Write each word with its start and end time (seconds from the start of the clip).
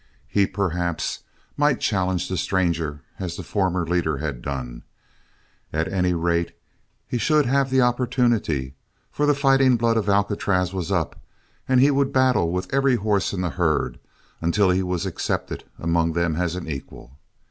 He, 0.27 0.47
perhaps, 0.47 1.19
might 1.55 1.79
challenge 1.79 2.27
the 2.27 2.35
stranger 2.35 3.01
as 3.19 3.35
the 3.35 3.43
former 3.43 3.85
leader 3.85 4.17
had 4.17 4.41
done. 4.41 4.81
At 5.71 5.87
any 5.93 6.15
rate 6.15 6.57
he 7.07 7.19
should 7.19 7.45
have 7.45 7.69
the 7.69 7.81
opportunity, 7.81 8.73
for 9.11 9.27
the 9.27 9.35
fighting 9.35 9.77
blood 9.77 9.97
of 9.97 10.09
Alcatraz 10.09 10.73
was 10.73 10.91
up 10.91 11.21
and 11.69 11.79
he 11.79 11.91
would 11.91 12.11
battle 12.11 12.51
with 12.51 12.73
every 12.73 12.95
horse 12.95 13.31
in 13.31 13.41
the 13.41 13.51
herd 13.51 13.99
until 14.41 14.71
he 14.71 14.81
was 14.81 15.05
accepted 15.05 15.65
among 15.77 16.13
them 16.13 16.35
as 16.37 16.55
an 16.55 16.67
equal. 16.67 17.19